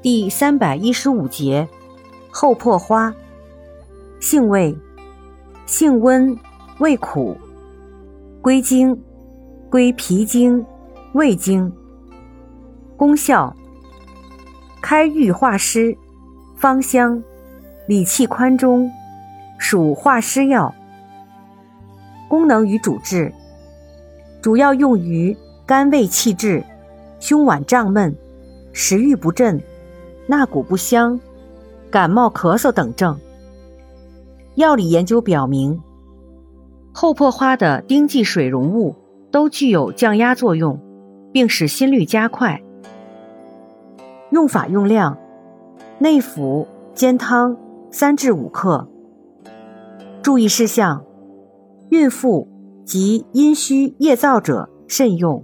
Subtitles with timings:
[0.00, 1.68] 第三百一十五节，
[2.30, 3.12] 厚破花，
[4.20, 4.78] 性味，
[5.66, 6.38] 性温，
[6.78, 7.36] 味苦，
[8.40, 8.96] 归经，
[9.68, 10.64] 归脾经、
[11.14, 11.72] 胃经。
[12.96, 13.52] 功效，
[14.80, 15.96] 开郁化湿，
[16.56, 17.20] 芳香，
[17.88, 18.88] 理气宽中，
[19.58, 20.72] 属化湿药。
[22.28, 23.34] 功能与主治，
[24.40, 25.36] 主要用于
[25.66, 26.62] 肝胃气滞、
[27.18, 28.16] 胸脘胀闷、
[28.72, 29.60] 食欲不振、
[30.30, 31.18] 纳谷不香、
[31.90, 33.18] 感冒咳嗽等症。
[34.56, 35.80] 药理研究表明，
[36.92, 38.94] 厚朴花的丁剂水溶物
[39.30, 40.78] 都具有降压作用，
[41.32, 42.62] 并使心率加快。
[44.30, 45.16] 用法用量：
[45.98, 47.56] 内服煎汤
[47.90, 48.86] 三至五克。
[50.22, 51.02] 注意事项。
[51.88, 52.46] 孕妇
[52.84, 55.42] 及阴虚夜燥者慎用。